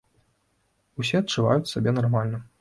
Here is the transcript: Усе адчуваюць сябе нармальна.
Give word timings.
Усе 1.03 1.19
адчуваюць 1.23 1.71
сябе 1.73 1.95
нармальна. 1.99 2.43